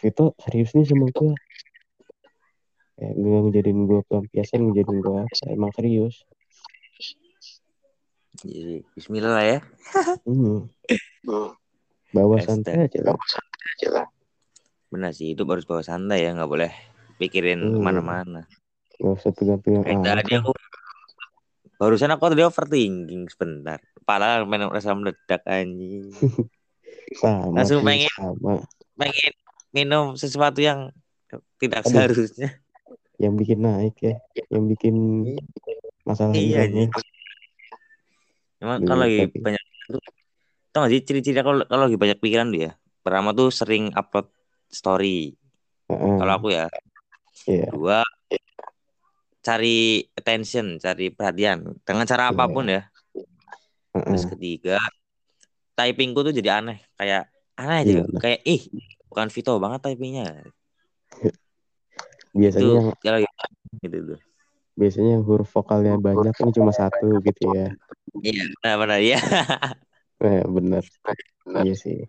Vito 0.00 0.32
serius 0.40 0.72
nih 0.72 0.86
sama 0.86 1.06
gue. 1.08 1.34
Kayak 2.96 3.14
gue 3.16 3.38
ngejadiin 3.48 3.80
gue 3.84 4.00
pelampiasan 4.04 4.60
ngejadiin 4.66 4.98
gue 4.98 5.18
apa 5.20 5.44
emang 5.48 5.72
serius. 5.72 6.24
Iya 8.42 8.60
sih. 8.64 8.80
Bismillah 8.96 9.32
lah 9.32 9.44
ya 9.46 9.58
Hmm. 10.24 10.68
Bawa 12.14 12.36
santai 12.42 12.88
aja 12.88 12.98
lah. 13.02 13.16
benar 14.90 15.14
sih 15.14 15.32
itu 15.32 15.46
harus 15.46 15.62
bawa 15.62 15.86
santai 15.86 16.26
ya 16.26 16.34
nggak 16.34 16.50
boleh 16.50 16.72
pikirin 17.14 17.62
Hmm. 17.62 17.74
ke 17.74 17.80
mana-mana 17.80 18.42
Gak 18.98 19.22
usah 19.22 19.30
pegang-pegang 19.30 20.02
tadi 20.02 20.34
aku 20.34 20.50
barusan 21.78 22.10
aku 22.10 22.26
tadi 22.26 22.42
overthinking 22.42 23.30
sebentar 23.30 23.78
kepala 23.94 24.42
main 24.44 24.66
rasa 24.66 24.92
meledak 24.92 25.46
anjing 25.46 26.10
Sama 27.22 27.54
Langsung 27.54 27.80
sih, 27.82 27.86
pengen. 27.86 28.12
sama. 28.18 28.54
pengen 28.98 29.32
minum 29.70 30.14
sesuatu 30.14 30.58
yang 30.58 30.90
tidak 31.58 31.86
Aduh. 31.86 31.90
seharusnya 32.10 32.50
Yang 33.20 33.34
bikin 33.44 33.58
naik 33.60 33.96
ya. 34.00 34.14
Yang 34.48 34.64
bikin 34.74 34.94
masalah 36.02 36.34
iya 36.34 36.64
ya. 36.64 36.66
anjing 36.66 36.90
emang 38.60 38.78
Duit 38.80 38.88
kalau 38.88 39.00
lagi 39.04 39.18
lagi. 39.24 39.38
banyak 39.40 39.62
tuh 39.86 40.00
tau 40.70 40.80
gak 40.84 40.92
sih 40.92 41.00
ciri-ciri 41.02 41.40
kalau 41.40 41.64
kalau 41.64 41.82
lagi 41.88 41.96
banyak 41.96 42.18
pikiran 42.18 42.48
tuh 42.48 42.60
ya 42.66 42.72
pertama 43.00 43.32
tuh 43.32 43.48
sering 43.48 43.92
upload 43.92 44.28
story 44.68 45.32
Heeh. 45.88 46.14
kalau 46.16 46.32
aku 46.36 46.48
ya 46.50 46.66
Iya. 47.46 47.66
dua 47.72 47.98
cari 49.40 50.04
attention 50.12 50.76
cari 50.76 51.08
perhatian 51.08 51.80
dengan 51.80 52.04
cara 52.04 52.28
Iya. 52.28 52.32
apa 52.36 52.44
pun 52.46 52.64
ya 52.68 52.82
terus 53.92 54.24
ketiga 54.28 54.76
typingku 55.72 56.20
tuh 56.20 56.32
jadi 56.32 56.60
aneh 56.60 56.78
kayak 56.94 57.28
aneh 57.56 57.76
aja 57.80 57.92
Gimana? 58.04 58.18
kayak 58.20 58.40
ih 58.44 58.62
bukan 59.10 59.28
Vito 59.28 59.52
banget 59.58 59.80
typingnya 59.84 60.46
Biasanya 62.30 62.62
itu 62.62 62.74
yang 62.78 62.86
gitu 63.82 63.98
tuh 64.14 64.20
biasanya 64.78 65.10
yang 65.20 65.24
huruf 65.26 65.50
vokalnya 65.50 65.98
banyak 66.00 66.32
ini 66.40 66.50
cuma 66.56 66.72
satu 66.72 67.20
gitu 67.20 67.52
ya. 67.52 67.68
iya 68.24 68.44
nah, 68.64 68.74
benar 68.80 69.00
ya 69.02 69.18
Eh, 70.20 70.44
bener. 70.44 70.84
Iya 71.64 71.74
sih. 71.80 72.04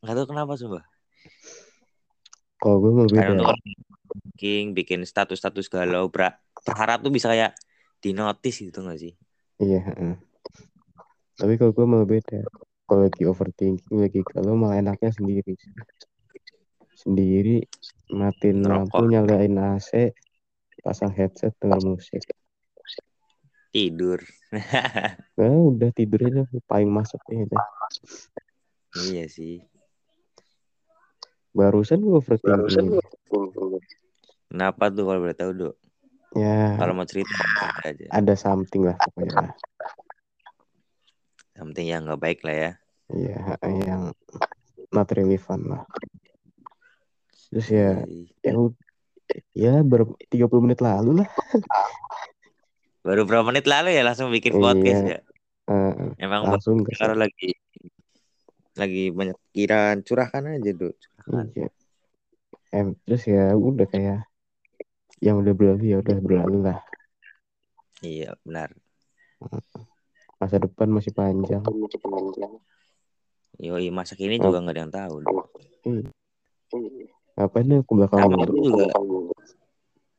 nggak 0.00 0.14
tahu 0.16 0.26
kenapa 0.30 0.54
coba 0.54 0.80
Kalau 2.60 2.76
gue 2.78 2.92
mau 2.94 3.08
beda. 3.10 3.56
bikin 4.36 4.70
bikin 4.76 5.00
status-status 5.02 5.66
galau 5.66 6.06
ber- 6.08 6.38
berharap 6.62 7.02
tuh 7.02 7.10
bisa 7.10 7.26
kayak 7.26 7.58
di 8.00 8.14
notice 8.14 8.62
gitu 8.64 8.80
nggak 8.86 9.00
sih 9.02 9.12
Iya. 9.60 9.82
Tapi 11.36 11.52
kalau 11.60 11.72
gue 11.74 11.84
malah 11.84 12.08
beda. 12.08 12.48
Kalau 12.90 13.06
lagi 13.06 13.22
overthinking 13.22 14.02
lagi 14.02 14.18
kalau 14.26 14.58
malah 14.58 14.82
enaknya 14.82 15.14
sendiri. 15.14 15.54
Sendiri 16.98 17.62
matiin 18.10 18.66
lampu, 18.66 19.06
nyalain 19.06 19.54
AC, 19.54 20.10
pasang 20.82 21.14
headset, 21.14 21.54
denger 21.62 21.78
musik. 21.86 22.18
tidur 23.70 24.18
Nah, 25.38 25.54
udah 25.70 25.94
tidur 25.94 26.18
aja 26.26 26.42
paling 26.66 26.90
masuk 26.90 27.22
ya 27.30 27.46
udah. 27.46 27.62
iya 29.06 29.30
sih 29.30 29.62
Barusan 31.54 32.02
gue 32.02 32.18
overthinking. 32.18 32.98
kenapa 34.50 34.90
tuh 34.90 35.06
kalau 35.06 35.22
boleh 35.22 35.38
tahu 35.38 35.52
dok 35.54 35.74
Ya, 36.30 36.74
kalau 36.74 36.94
mau 36.94 37.06
cerita 37.06 37.30
aja 37.86 38.06
ada 38.10 38.34
something 38.34 38.82
lah 38.86 38.98
pokoknya. 38.98 39.54
yang 41.54 41.70
penting 41.70 41.86
yang 41.86 42.02
nggak 42.06 42.22
baik 42.22 42.40
lah 42.42 42.54
ya 42.54 42.70
Iya, 43.10 43.38
yang 43.80 44.02
not 44.90 45.08
relevant 45.10 45.62
lah. 45.66 45.82
terus 47.50 47.66
ya 47.66 48.06
Iya. 48.06 48.54
ya 48.54 48.54
ya 49.52 49.74
ber 49.82 50.06
30 50.30 50.46
menit 50.60 50.78
lalu 50.78 51.18
lah 51.18 51.28
Baru 53.00 53.26
berapa 53.26 53.42
menit 53.42 53.66
lalu 53.66 53.90
ya 53.90 54.04
langsung 54.04 54.30
bikin 54.30 54.54
Iya. 54.54 54.62
podcast 54.62 55.02
ya. 55.04 55.18
Eh, 55.66 55.94
Emang 56.20 56.46
langsung 56.46 56.86
kalau 56.86 57.16
lagi 57.16 57.54
lagi 58.74 59.10
banyak 59.10 59.34
pikiran 59.50 60.02
curahkan 60.02 60.46
aja 60.52 60.70
tuh. 60.72 60.94
Curahkan. 60.94 61.46
iya 61.52 61.68
em 62.70 62.94
terus 63.02 63.26
ya 63.26 63.50
udah 63.50 63.82
kayak 63.84 64.30
yang 65.18 65.42
udah 65.42 65.50
berlalu 65.50 65.90
ya 65.90 65.98
udah 65.98 66.16
berlalu 66.16 66.58
lah 66.64 66.78
Iya 68.00 68.38
benar. 68.40 68.70
masa 70.38 70.56
depan 70.56 70.86
masih 70.88 71.10
panjang 71.10 71.60
Yoi 73.60 73.92
masa 73.92 74.16
kini 74.16 74.40
Oh. 74.40 74.48
juga 74.48 74.64
nggak 74.64 74.74
ada 74.74 74.82
yang 74.82 74.92
tahu. 74.94 75.14
ngapain 77.36 77.64
nih 77.64 77.78
aku 77.80 77.92
belakang 77.96 78.20
Sama 78.20 78.36
aku 78.36 78.56
juga 78.60 78.84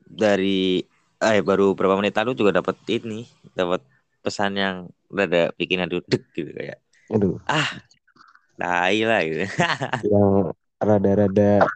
dari 0.10 0.82
eh 1.22 1.40
baru 1.46 1.78
berapa 1.78 1.94
menit 2.02 2.18
lalu 2.18 2.34
juga 2.34 2.58
dapat 2.58 2.82
ini 2.90 3.30
dapat 3.54 3.86
pesan 4.26 4.58
yang 4.58 4.76
rada 5.06 5.54
bikin 5.54 5.86
aduh 5.86 6.02
deg 6.10 6.26
gitu 6.34 6.50
kayak 6.50 6.82
aduh 7.14 7.38
tai 8.58 9.06
lah 9.06 9.22
gitu. 9.22 9.46
yang 10.12 10.50
rada-rada 10.82 11.70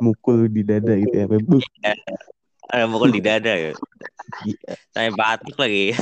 mukul 0.00 0.44
di 0.48 0.60
dada 0.60 0.92
gitu 0.92 1.14
ya 1.16 1.24
Bebuk. 1.24 1.64
Ada 2.68 2.84
mukul 2.84 3.16
di 3.16 3.20
dada 3.24 3.52
ya. 3.52 3.72
Iya. 4.44 4.72
Saya 4.92 5.08
batuk 5.16 5.56
lagi. 5.56 5.96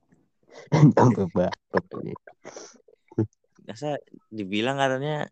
sampai 0.96 1.26
batuk 1.28 2.00
Masa 3.70 4.02
dibilang 4.34 4.74
katanya 4.82 5.30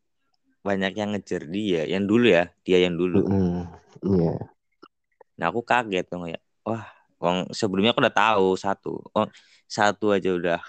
banyak 0.62 0.92
yang 0.95 1.11
ngejar 1.18 1.42
dia, 1.50 1.83
yang 1.90 2.07
dulu 2.07 2.30
ya, 2.30 2.54
dia 2.62 2.78
yang 2.87 2.95
dulu. 2.95 3.26
Mm, 3.26 3.66
iya 4.14 4.33
Nah 5.38 5.50
aku 5.50 5.62
kaget 5.62 6.07
dong 6.07 6.26
ya. 6.30 6.38
Wah, 6.66 6.87
wong 7.23 7.50
sebelumnya 7.54 7.90
aku 7.95 8.02
udah 8.02 8.14
tahu 8.14 8.54
satu. 8.59 9.02
Oh, 9.14 9.26
satu 9.66 10.14
aja 10.14 10.35
udah 10.35 10.61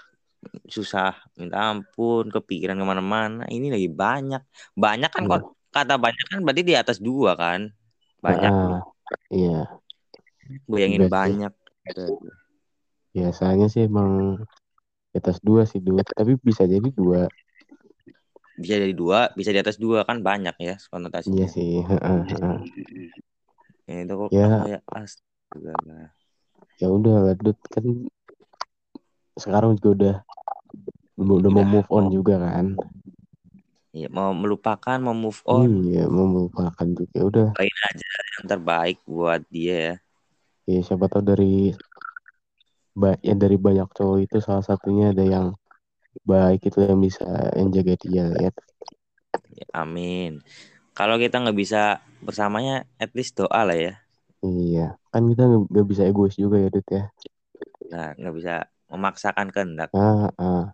susah 0.70 1.14
minta 1.36 1.70
ampun, 1.70 2.30
kepikiran 2.30 2.78
ke 2.78 2.86
mana-mana. 2.86 3.44
Ini 3.50 3.70
lagi 3.70 3.90
banyak. 3.90 4.42
Banyak 4.78 5.10
kan 5.10 5.22
Iya. 5.26 5.30
kok 5.30 5.42
kata 5.70 5.94
banyak 5.98 6.26
kan 6.26 6.38
berarti 6.42 6.62
di 6.66 6.74
atas 6.78 6.98
dua 7.02 7.34
kan. 7.34 7.70
Banyak 8.22 8.50
loh. 8.50 8.94
iya 9.30 9.66
Bayangin 10.70 11.06
sih. 11.06 11.12
banyak. 11.12 11.52
biasanya 13.10 13.66
sih 13.66 13.90
emang 13.90 14.38
di 15.10 15.18
atas 15.18 15.42
dua 15.42 15.66
sih 15.66 15.82
dua 15.82 16.06
tapi 16.06 16.38
bisa 16.38 16.62
jadi 16.62 16.86
dua 16.94 17.26
Bisa 18.60 18.76
jadi 18.76 18.92
dua, 18.92 19.32
bisa 19.32 19.50
di 19.50 19.60
atas 19.64 19.80
dua 19.80 20.04
kan 20.04 20.20
banyak 20.20 20.52
ya 20.60 20.74
konotasinya. 20.92 21.32
iya 21.40 21.46
sih 21.48 21.80
heeh, 21.80 22.20
heeh. 22.28 22.56
Ya, 23.88 23.96
itu 24.04 24.12
kok 24.14 24.28
Ya. 24.30 24.46
kayak 24.62 24.82
astaga. 24.92 25.74
ya 26.80 26.86
udah 26.88 27.16
Ladut 27.26 27.56
kan 27.72 27.84
sekarang 29.40 29.80
juga 29.80 29.88
udah 29.96 30.16
udah 31.20 31.50
mau 31.52 31.66
move 31.66 31.88
on 31.88 32.04
juga 32.12 32.36
kan 32.40 32.76
Iya, 33.90 34.06
mau 34.06 34.30
melupakan, 34.30 35.02
mau 35.02 35.16
move 35.18 35.42
on, 35.50 35.66
iya 35.90 36.06
mau 36.06 36.22
melupakan 36.30 36.86
juga 36.94 37.10
ya 37.10 37.24
udah 37.26 37.48
lain 37.58 37.76
aja 37.90 38.06
yang 38.38 38.44
terbaik 38.46 38.96
buat 39.02 39.42
dia 39.50 39.76
ya. 39.76 39.94
ya 40.70 40.80
siapa 40.86 41.10
tahu 41.10 41.26
dari 41.26 41.74
ba 42.94 43.18
ya 43.26 43.34
dari 43.34 43.58
banyak 43.58 43.88
cowok 43.90 44.18
itu 44.30 44.36
salah 44.38 44.62
satunya 44.62 45.10
ada 45.10 45.24
yang 45.26 45.46
baik 46.22 46.60
itu 46.68 46.78
yang 46.82 46.98
bisa 46.98 47.24
yang 47.56 47.68
jaga 47.70 47.94
dia 48.00 48.24
ya 48.36 48.50
Ya, 49.50 49.66
Amin. 49.76 50.42
Kalau 50.94 51.14
kita 51.18 51.38
nggak 51.38 51.54
bisa 51.54 52.02
bersamanya, 52.18 52.86
at 52.98 53.10
least 53.14 53.38
doa 53.38 53.62
lah 53.62 53.74
ya. 53.76 53.94
iya 54.40 54.96
kan 55.12 55.28
kita 55.28 55.44
nggak 55.68 55.86
bisa 55.86 56.02
egois 56.08 56.32
juga 56.34 56.56
ya 56.56 56.68
Dut 56.72 56.86
ya 56.88 57.04
Nah, 57.92 58.14
nggak 58.16 58.34
bisa 58.40 58.54
memaksakan 58.88 59.50
kehendak. 59.52 59.90
ah, 59.92 60.30
ah. 60.38 60.72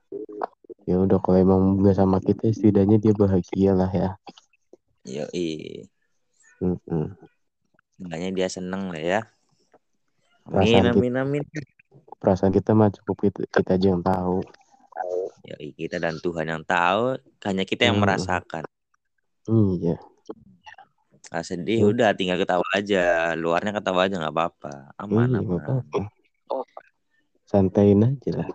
ya 0.87 0.97
udah 1.03 1.19
kalau 1.19 1.39
emang 1.41 1.83
nggak 1.83 1.97
sama 1.99 2.23
kita 2.23 2.47
setidaknya 2.53 2.97
dia 3.03 3.13
bahagia 3.17 3.73
lah 3.75 3.91
ya 3.91 4.11
Yoi. 5.07 5.83
Mm-mm. 6.63 7.13
Makanya 8.01 8.31
dia 8.33 8.49
seneng 8.51 8.93
lah 8.93 9.03
ya. 9.03 9.21
Amin, 10.47 10.83
Perasaan 10.83 10.85
kita- 10.85 10.95
amin, 10.95 11.15
amin. 11.17 11.43
perasaan 12.23 12.53
kita 12.55 12.71
mah 12.75 12.91
cukup 12.93 13.17
kita, 13.29 13.41
kita 13.51 13.71
aja 13.77 13.87
yang 13.93 14.03
tahu 14.03 14.43
Yoi, 15.47 15.71
kita 15.73 16.03
dan 16.03 16.19
Tuhan 16.19 16.47
yang 16.51 16.63
tahu, 16.67 17.15
hanya 17.47 17.63
kita 17.63 17.87
yang 17.87 17.99
Hmm. 17.99 18.05
merasakan. 18.05 18.67
iya 19.47 19.95
Nah, 21.27 21.43
sedih 21.43 21.83
Hmm. 21.83 21.91
udah 21.91 22.15
tinggal 22.15 22.39
ketawa 22.39 22.63
aja, 22.75 23.35
luarnya 23.35 23.75
ketawa 23.75 24.07
aja 24.07 24.15
nggak 24.19 24.35
apa-apa. 24.35 24.95
Aman, 24.95 25.31
iya 25.31 25.39
aman. 25.39 25.47
nggak 25.47 25.63
apa-apa 25.63 25.99
santain 27.47 28.03
aja 28.03 28.31
lah 28.43 28.47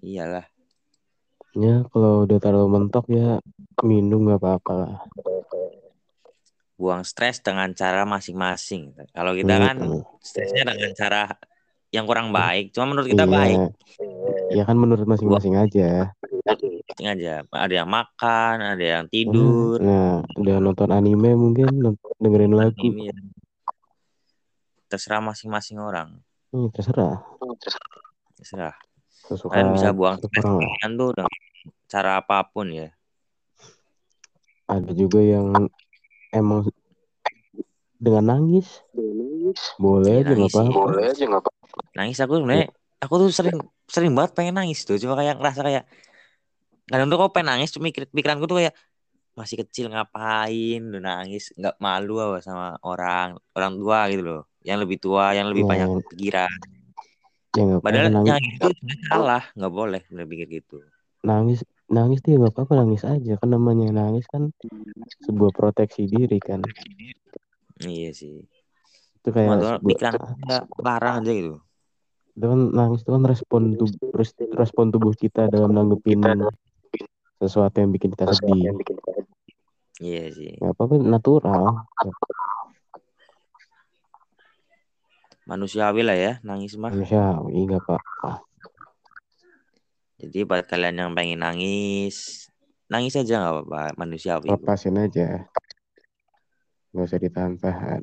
Iyalah. 0.00 0.46
ya 1.54 1.84
kalau 1.92 2.24
udah 2.26 2.38
terlalu 2.40 2.68
mentok 2.80 3.04
ya 3.12 3.38
minum 3.84 4.24
nggak 4.26 4.40
apa-apa 4.40 4.72
lah 4.74 4.92
buang 6.74 7.06
stres 7.06 7.38
dengan 7.38 7.70
cara 7.70 8.02
masing-masing. 8.02 8.98
Kalau 9.14 9.30
kita 9.38 9.62
kan 9.62 9.76
Mm-mm. 9.78 10.02
stresnya 10.18 10.74
dengan 10.74 10.90
cara 10.98 11.30
yang 11.94 12.02
kurang 12.02 12.34
baik, 12.34 12.74
cuma 12.74 12.90
menurut 12.90 13.06
kita 13.06 13.24
iya 13.24 13.30
baik. 13.30 13.58
Ya 14.52 14.62
kan 14.68 14.76
menurut 14.76 15.06
masing-masing 15.08 15.56
aja 15.56 16.12
Penting 16.44 17.08
aja. 17.08 17.40
Ada 17.48 17.84
yang 17.84 17.88
makan, 17.88 18.76
ada 18.76 18.84
yang 18.84 19.04
tidur, 19.08 19.80
nah 19.80 20.20
udah 20.36 20.56
nonton 20.60 20.92
anime 20.92 21.32
mungkin 21.36 21.96
dengerin 22.20 22.52
lagu 22.52 22.92
terserah 24.88 25.24
masing-masing 25.24 25.80
orang. 25.80 26.20
Hmm, 26.52 26.68
terserah 26.70 27.24
Terserah. 28.36 28.74
sesuka 29.24 29.56
Kalian 29.56 29.72
bisa 29.72 29.88
buang 29.96 30.20
kalian 30.20 30.90
tuh 31.00 31.10
dengan 31.16 31.32
cara 31.88 32.20
apa 32.20 32.44
pun 32.44 32.68
ya. 32.68 32.92
ada 34.68 34.92
juga 34.96 35.20
yang 35.20 35.68
emang 36.32 36.68
dengan 38.00 38.36
nangis 38.36 38.84
boleh 39.80 40.12
Iya, 40.12 40.24
aja 40.24 40.32
nggak 40.36 40.36
nangis 40.36 40.52
sih. 40.52 40.68
apa-apa 40.68 40.92
Nangis 41.96 42.18
aku 42.20 42.32
sebenarnya 42.40 42.68
aku 43.00 43.14
tuh 43.20 43.28
sering 43.32 43.58
sering 43.88 44.12
banget 44.16 44.32
pengen 44.36 44.54
nangis 44.58 44.82
tuh. 44.88 44.96
Cuma 45.00 45.14
kayak 45.18 45.38
ngerasa 45.40 45.60
kayak 45.64 45.84
kadang 46.84 47.08
tuh 47.08 47.16
kok 47.16 47.32
pengen 47.32 47.48
nangis 47.56 47.72
cuma 47.72 47.88
mikir 47.88 48.04
pikiranku 48.12 48.44
tuh 48.44 48.58
kayak 48.60 48.74
masih 49.34 49.56
kecil 49.66 49.86
ngapain? 49.90 50.80
Lu 50.80 50.98
nangis 51.00 51.50
nggak 51.58 51.76
malu 51.82 52.20
apa 52.22 52.38
sama 52.44 52.66
orang 52.84 53.36
orang 53.56 53.72
tua 53.80 53.98
gitu 54.12 54.22
loh. 54.22 54.42
Yang 54.64 54.78
lebih 54.86 54.98
tua 55.00 55.26
yang 55.36 55.46
lebih 55.50 55.64
Ya, 55.64 55.70
banyak 55.70 55.88
pikiran. 56.12 56.58
Ya 57.54 57.64
padahal 57.78 58.10
nangis. 58.10 58.28
yang 58.34 58.42
itu 58.42 58.68
salah 59.06 59.42
nggak 59.54 59.72
boleh 59.72 60.02
bener 60.10 60.26
pikir 60.26 60.48
gitu. 60.60 60.76
Nangis 61.24 61.62
nangis 61.88 62.20
dia 62.24 62.36
nggak 62.40 62.52
apa-apa 62.52 62.72
nangis 62.84 63.02
aja. 63.04 63.32
Kan 63.40 63.50
namanya 63.52 63.92
nangis 63.92 64.24
kan 64.28 64.50
sebuah 65.24 65.52
proteksi 65.52 66.08
diri 66.08 66.40
kan. 66.40 66.64
Iya 67.84 68.10
sih. 68.16 68.44
Itu 69.20 69.28
kayak 69.32 69.60
sebuah 69.60 69.80
pikiran 69.84 70.12
larang 70.86 71.14
aja 71.24 71.32
gitu 71.32 71.54
itu 72.34 72.46
kan 72.50 72.60
nangis 72.74 73.06
itu 73.06 73.10
kan 73.14 73.22
respon 73.22 73.62
tubuh 73.78 74.10
respon 74.58 74.84
tubuh 74.90 75.14
kita 75.14 75.46
dalam 75.46 75.70
nanggepin 75.70 76.18
sesuatu 77.38 77.78
yang 77.78 77.94
bikin 77.94 78.10
kita 78.10 78.34
sedih. 78.34 78.74
Iya 80.02 80.24
sih. 80.34 80.58
Nggak 80.58 80.74
apa-apa 80.74 80.94
natural. 80.98 81.86
Manusiawi 85.46 86.02
lah 86.02 86.18
ya 86.18 86.32
nangis 86.42 86.74
mah. 86.74 86.90
Manusiawi 86.90 87.70
nggak 87.70 87.82
apa-apa. 87.86 88.42
Jadi 90.18 90.38
buat 90.42 90.66
kalian 90.66 90.98
yang 90.98 91.10
pengen 91.14 91.38
nangis 91.46 92.48
nangis 92.90 93.14
aja 93.14 93.38
nggak 93.38 93.54
apa-apa 93.54 93.82
manusiawi. 93.94 94.50
Lepasin 94.50 94.98
aja. 94.98 95.46
Nggak 96.90 97.06
usah 97.06 97.20
ditahan-tahan. 97.22 98.02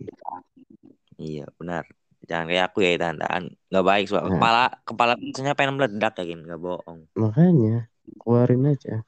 Iya 1.20 1.52
benar 1.60 1.84
jangan 2.32 2.48
kayak 2.48 2.72
aku 2.72 2.80
ya 2.88 2.96
tahan 2.96 3.44
nggak 3.68 3.84
baik 3.84 4.06
soal 4.08 4.24
Nah. 4.24 4.40
kepala 4.40 4.64
kepala 4.88 5.12
rasanya 5.20 5.54
pengen 5.60 5.76
meledak 5.76 6.16
kayak 6.16 6.28
gini 6.32 6.42
nggak 6.48 6.62
bohong. 6.64 7.00
Makanya 7.20 7.92
keluarin 8.24 8.72
aja. 8.72 9.04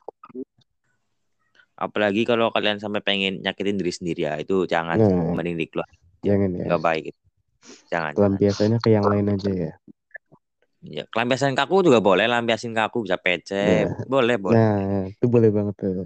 Apalagi 1.80 2.28
kalau 2.28 2.52
kalian 2.52 2.78
sampai 2.84 3.00
pengen 3.00 3.40
nyakitin 3.40 3.80
diri 3.80 3.92
sendiri 3.96 4.28
ya 4.28 4.36
itu 4.36 4.68
jangan 4.68 5.00
Nah. 5.00 5.32
mending 5.40 5.56
dikeluar 5.56 5.88
jangan 6.20 6.52
ya. 6.52 6.66
Nggak 6.68 6.84
baik. 6.84 7.04
Jangan 7.88 8.12
pelampiasannya 8.20 8.78
ke 8.84 8.90
yang 8.92 9.08
lain 9.08 9.32
aja 9.32 9.52
ya. 9.52 9.74
Ya 10.84 11.04
kelampiasan 11.08 11.56
kaku 11.56 11.80
juga 11.80 12.04
boleh 12.04 12.28
lampiasin 12.28 12.76
kaku 12.76 13.08
bisa 13.08 13.16
pece 13.16 13.88
boleh 14.04 14.36
boleh. 14.36 14.60
Nah 14.60 15.08
itu 15.08 15.26
boleh 15.32 15.48
banget 15.48 15.76
tuh. 15.80 16.04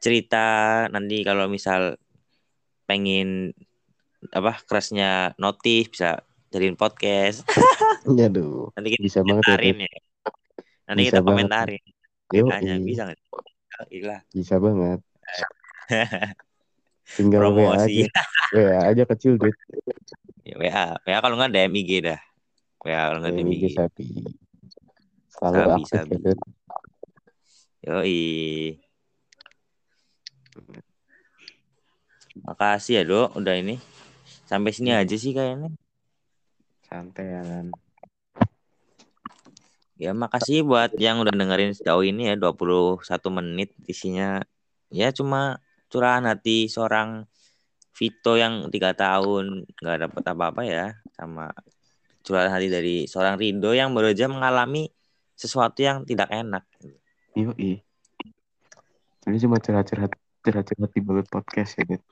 Cerita 0.00 0.46
nanti 0.88 1.20
kalau 1.20 1.44
misal 1.44 2.00
pengen 2.86 3.52
apa 4.30 4.58
kerasnya 4.64 5.34
notif 5.36 5.92
bisa 5.92 6.22
jadiin 6.48 6.74
podcast 6.74 7.42
Aduh, 8.06 8.70
nanti 8.72 8.88
kita 8.94 9.02
bisa 9.02 9.20
banget 9.20 9.42
ya, 9.42 9.46
komentarin 9.50 9.76
ya 9.82 9.92
nanti 10.86 11.00
Bisa 11.00 11.08
kita 11.08 11.20
banget. 11.20 11.26
komentarin 11.26 11.82
ceritanya 12.26 12.74
bisa 12.80 13.02
nggak 13.04 13.20
Gila. 13.86 14.18
bisa 14.32 14.54
banget. 14.56 15.00
Tinggal 17.16 17.40
WA 17.44 17.76
aja. 17.76 17.84
promosi. 17.84 18.02
WA 18.50 18.78
aja 18.88 19.02
kecil 19.04 19.36
duit. 19.36 19.52
Ya, 20.42 20.56
WA, 20.56 20.96
WA 20.96 21.18
kalau 21.20 21.36
nggak 21.36 21.52
DM 21.52 21.72
IG 21.76 21.90
dah. 22.00 22.20
WA 22.80 23.00
kalau 23.04 23.18
nggak 23.20 23.34
DM 23.36 23.50
IG. 23.52 23.62
sapi. 23.76 24.06
Selalu 25.28 25.58
Sabi, 25.60 25.70
aktif 25.76 25.92
sabi. 25.92 26.14
ya. 26.16 26.34
Yoi. 27.84 28.20
Makasih 32.42 32.94
ya 32.96 33.02
dok, 33.04 33.28
udah 33.34 33.54
ini. 33.56 33.76
Sampai 34.46 34.70
sini 34.70 34.94
Iya. 34.94 35.02
aja 35.02 35.16
sih 35.18 35.34
kayaknya. 35.34 35.74
Santai 36.86 37.26
ya 37.26 37.42
kan. 37.42 37.66
Ya 39.96 40.12
makasih 40.12 40.62
buat 40.62 40.94
yang 41.00 41.18
udah 41.24 41.32
dengerin 41.32 41.72
sejauh 41.72 42.04
ini 42.04 42.30
ya 42.30 42.34
21 42.36 43.32
menit 43.32 43.72
isinya 43.88 44.44
ya 44.92 45.08
cuma 45.10 45.58
curahan 45.90 46.22
hati 46.28 46.68
seorang 46.68 47.24
Vito 47.96 48.36
yang 48.36 48.68
tiga 48.68 48.92
tahun 48.92 49.64
nggak 49.80 49.98
dapat 50.04 50.22
apa-apa 50.28 50.62
ya 50.68 51.00
sama 51.16 51.48
curahan 52.20 52.52
hati 52.52 52.68
dari 52.68 52.96
seorang 53.08 53.40
Rido 53.40 53.72
yang 53.72 53.96
baru 53.96 54.12
aja 54.12 54.28
mengalami 54.28 54.92
sesuatu 55.32 55.80
yang 55.80 56.04
tidak 56.04 56.28
enak. 56.28 56.68
Yoi. 57.32 57.80
Ini 59.26 59.36
cuma 59.40 59.56
curhat-curhat 59.56 60.12
curhat-curhat 60.44 60.90
di 60.92 61.00
balut 61.00 61.26
podcast 61.32 61.80
ya, 61.80 61.88
Dut. 61.88 62.02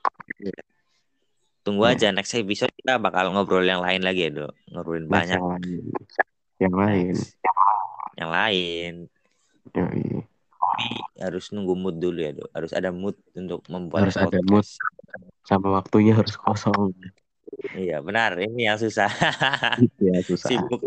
Tunggu 1.65 1.89
Ya. 1.89 1.97
aja 1.97 2.07
next 2.13 2.37
episode 2.37 2.69
kita 2.77 3.01
bakal 3.01 3.33
ngobrol 3.33 3.65
yang 3.65 3.81
lain 3.81 4.05
lagi 4.05 4.29
ya 4.29 4.45
dok, 4.45 4.53
ngobrolin 4.69 5.09
banyak 5.09 5.41
yang 5.41 5.49
lain. 5.49 5.83
Yang 6.61 6.75
lain. 6.77 7.15
yang 8.15 8.29
lain. 8.29 8.93
Yoi. 9.73 10.05
Tapi 10.61 10.85
harus 11.17 11.49
nunggu 11.49 11.73
mood 11.73 11.97
dulu 11.97 12.21
ya 12.21 12.37
dok, 12.37 12.53
harus 12.53 12.69
ada 12.69 12.93
mood 12.93 13.17
untuk 13.33 13.65
membuat 13.65 14.05
Harus 14.05 14.21
ada 14.21 14.37
mood. 14.45 14.61
Sama 15.41 15.73
waktunya 15.73 16.13
harus 16.13 16.37
kosong. 16.37 16.93
Iya 17.73 17.97
benar, 18.05 18.37
ini 18.37 18.69
yang 18.69 18.77
susah. 18.77 19.09
Ya, 19.97 20.21
susah. 20.21 20.49
sibuk, 20.53 20.85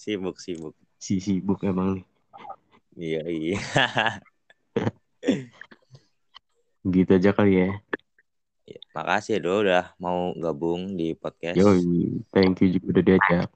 sibuk, 0.00 0.36
sibuk. 0.40 0.74
Si 0.96 1.20
sibuk 1.20 1.60
emang 1.68 2.00
nih. 2.00 2.04
Iya 2.96 3.22
iya. 3.28 3.58
Gitu 6.88 7.10
aja 7.12 7.30
kali 7.36 7.52
ya. 7.60 7.70
Makasih 8.92 9.38
ya 9.38 9.44
dok 9.44 9.58
udah 9.62 9.84
mau 9.96 10.32
gabung 10.34 10.94
di 10.94 11.12
podcast. 11.12 11.54
Yoi. 11.54 12.22
Thank 12.32 12.64
you 12.64 12.76
juga 12.76 12.98
udah 12.98 13.04
diajak. 13.04 13.48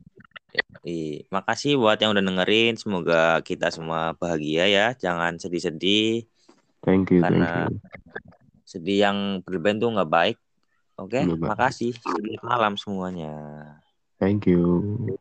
Iya, 0.85 1.25
Makasih 1.31 1.81
buat 1.81 1.97
yang 1.97 2.13
udah 2.13 2.21
dengerin. 2.21 2.77
Semoga 2.77 3.41
kita 3.41 3.73
semua 3.73 4.13
bahagia 4.13 4.69
ya. 4.69 4.87
Jangan 4.93 5.41
sedih-sedih. 5.41 6.29
Thank 6.83 7.15
you, 7.15 7.23
thank 7.23 7.39
Karena- 7.41 7.71
you. 7.71 7.79
Sedih 8.63 8.99
yang 9.05 9.19
berlebihan 9.41 9.79
tuh 9.79 9.93
nggak 9.93 10.11
baik. 10.11 10.37
Oke, 10.97 11.25
Nggak 11.25 11.41
baik. 11.41 11.51
makasih. 11.57 11.93
Selamat 11.97 12.43
malam 12.45 12.73
semuanya. 12.77 13.35
Thank 14.21 14.45
you. 14.47 15.17